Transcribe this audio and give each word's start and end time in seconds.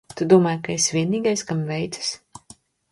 Tu 0.19 0.25
domāji, 0.31 0.61
ka 0.67 0.73
esi 0.77 0.95
vienīgais, 0.97 1.47
kam 1.51 1.63
veicas? 1.71 2.13